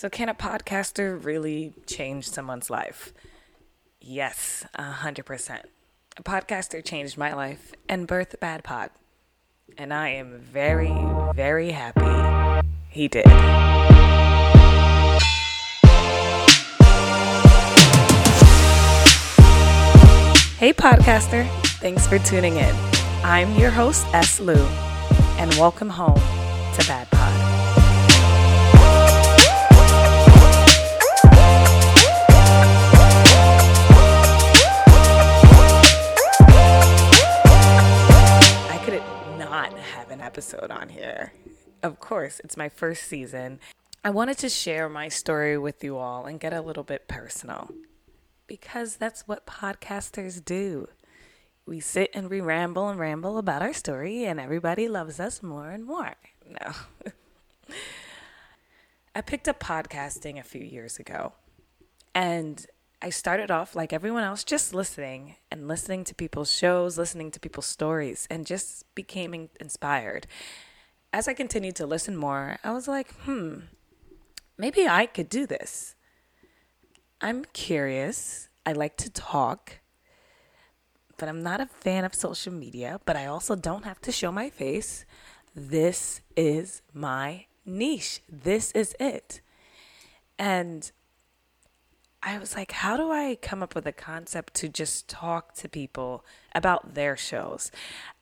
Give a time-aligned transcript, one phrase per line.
[0.00, 3.12] So, can a podcaster really change someone's life?
[4.00, 5.66] Yes, a hundred percent.
[6.16, 8.88] A podcaster changed my life and birthed Bad Pod.
[9.76, 10.96] And I am very,
[11.34, 13.26] very happy he did.
[20.56, 21.46] Hey, podcaster.
[21.82, 22.74] Thanks for tuning in.
[23.22, 24.40] I'm your host, S.
[24.40, 24.66] Lou,
[25.36, 27.19] and welcome home to Bad Pod.
[40.30, 41.32] Episode on here.
[41.82, 43.58] Of course, it's my first season.
[44.04, 47.68] I wanted to share my story with you all and get a little bit personal
[48.46, 50.86] because that's what podcasters do.
[51.66, 55.68] We sit and we ramble and ramble about our story, and everybody loves us more
[55.70, 56.14] and more.
[56.48, 56.74] No.
[59.16, 61.32] I picked up podcasting a few years ago,
[62.14, 62.64] and
[63.02, 67.40] I started off like everyone else, just listening and listening to people's shows, listening to
[67.40, 70.26] people's stories, and just became inspired.
[71.12, 73.60] As I continued to listen more, I was like, hmm,
[74.58, 75.94] maybe I could do this.
[77.22, 78.48] I'm curious.
[78.66, 79.80] I like to talk,
[81.16, 84.30] but I'm not a fan of social media, but I also don't have to show
[84.30, 85.06] my face.
[85.54, 88.20] This is my niche.
[88.28, 89.40] This is it.
[90.38, 90.92] And
[92.22, 95.68] I was like, how do I come up with a concept to just talk to
[95.68, 97.70] people about their shows?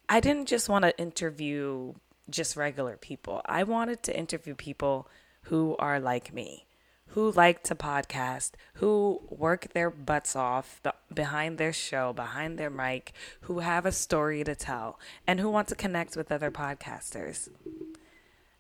[0.09, 1.95] I didn't just want to interview
[2.31, 3.43] just regular people.
[3.45, 5.09] I wanted to interview people
[5.43, 6.67] who are like me,
[7.09, 10.81] who like to podcast, who work their butts off
[11.13, 15.67] behind their show, behind their mic, who have a story to tell, and who want
[15.69, 17.49] to connect with other podcasters.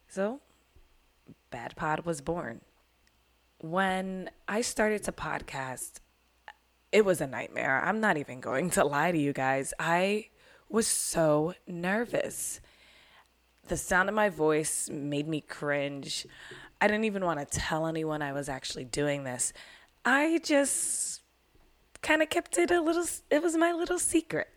[0.08, 0.40] So,
[1.50, 2.62] Bad Pod was born
[3.58, 6.00] when I started to podcast,
[6.92, 7.82] it was a nightmare.
[7.84, 9.74] I'm not even going to lie to you guys.
[9.78, 10.28] I
[10.68, 12.60] was so nervous.
[13.68, 16.26] The sound of my voice made me cringe.
[16.80, 19.52] I didn't even want to tell anyone I was actually doing this.
[20.04, 21.20] I just
[22.00, 24.48] kind of kept it a little, it was my little secret.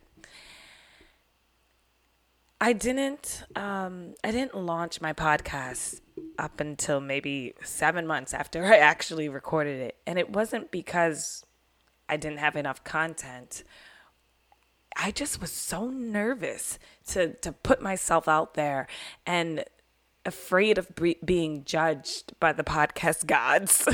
[2.64, 6.00] I didn't um, I didn't launch my podcast
[6.38, 9.98] up until maybe seven months after I actually recorded it.
[10.06, 11.46] And it wasn't because
[12.10, 13.64] I didn't have enough content.
[14.96, 16.78] I just was so nervous
[17.08, 18.88] to, to put myself out there
[19.26, 19.64] and
[20.26, 23.88] afraid of be- being judged by the podcast gods.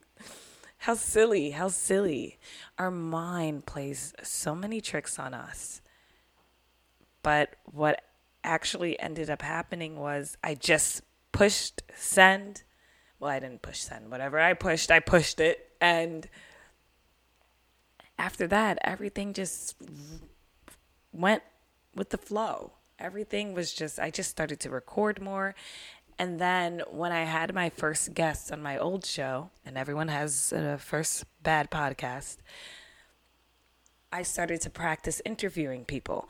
[0.78, 2.38] how silly, how silly.
[2.78, 5.80] Our mind plays so many tricks on us.
[7.22, 8.02] But what
[8.44, 11.02] actually ended up happening was I just
[11.38, 12.64] pushed send.
[13.20, 14.10] Well, I didn't push send.
[14.10, 15.70] Whatever I pushed, I pushed it.
[15.80, 16.28] And
[18.18, 19.76] after that, everything just
[21.12, 21.44] went
[21.94, 22.72] with the flow.
[22.98, 25.54] Everything was just, I just started to record more.
[26.18, 30.52] And then when I had my first guest on my old show, and everyone has
[30.52, 32.38] a first bad podcast,
[34.12, 36.28] I started to practice interviewing people.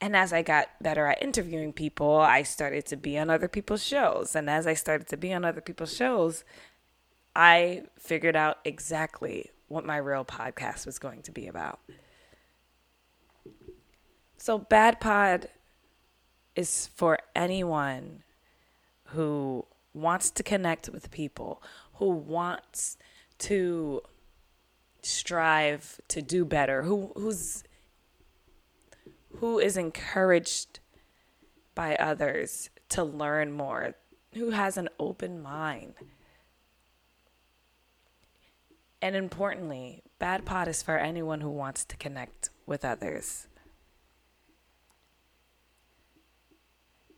[0.00, 3.82] And as I got better at interviewing people, I started to be on other people's
[3.82, 4.36] shows.
[4.36, 6.44] And as I started to be on other people's shows,
[7.34, 11.80] I figured out exactly what my real podcast was going to be about.
[14.36, 15.48] So, Bad Pod
[16.54, 18.22] is for anyone
[19.06, 21.62] who wants to connect with people,
[21.94, 22.96] who wants
[23.38, 24.02] to
[25.02, 27.64] strive to do better, who who's
[29.40, 30.80] who is encouraged
[31.74, 33.94] by others to learn more,
[34.34, 35.94] who has an open mind.
[39.00, 43.46] And importantly, Bad Pod is for anyone who wants to connect with others.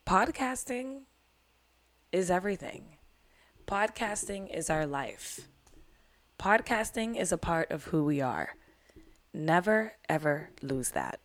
[0.07, 1.03] Podcasting
[2.13, 2.97] is everything.
[3.67, 5.49] Podcasting is our life.
[6.39, 8.57] Podcasting is a part of who we are.
[9.33, 11.21] Never, ever lose that.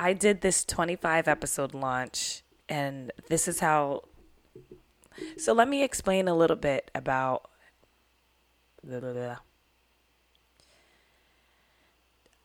[0.00, 4.04] I did this 25 episode launch, and this is how.
[5.36, 7.50] So let me explain a little bit about.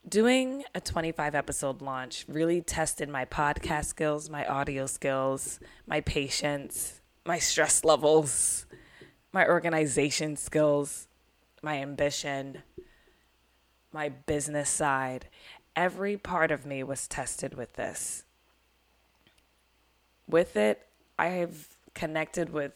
[0.09, 7.01] Doing a 25 episode launch really tested my podcast skills, my audio skills, my patience,
[7.23, 8.65] my stress levels,
[9.31, 11.07] my organization skills,
[11.61, 12.63] my ambition,
[13.93, 15.27] my business side
[15.75, 18.23] every part of me was tested with this.
[20.27, 20.85] With it,
[21.17, 22.73] I've connected with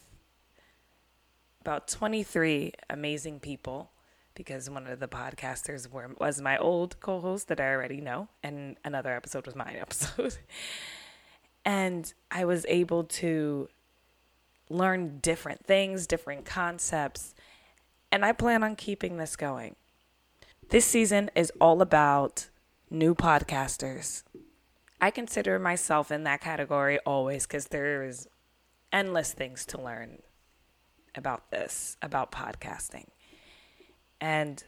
[1.60, 3.90] about 23 amazing people
[4.34, 8.28] because one of the podcasters were, was my old co host that I already know,
[8.42, 10.36] and another episode was my episode.
[11.64, 13.68] and I was able to
[14.70, 17.34] learn different things, different concepts,
[18.12, 19.74] and I plan on keeping this going.
[20.70, 22.48] This season is all about
[22.90, 24.22] new podcasters.
[25.00, 28.26] I consider myself in that category always because there is
[28.92, 30.18] endless things to learn
[31.14, 33.06] about this, about podcasting.
[34.20, 34.64] And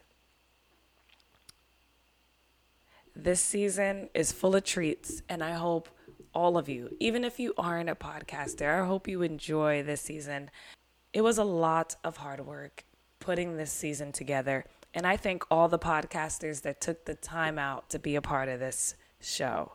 [3.17, 5.89] this season is full of treats, and I hope
[6.33, 10.51] all of you, even if you aren't a podcaster, I hope you enjoy this season.
[11.13, 12.85] It was a lot of hard work
[13.19, 14.65] putting this season together,
[14.95, 18.49] and I thank all the podcasters that took the time out to be a part
[18.49, 19.73] of this show.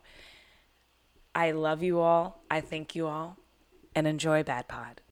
[1.34, 2.42] I love you all.
[2.50, 3.36] I thank you all,
[3.94, 5.00] and enjoy Bad Pod.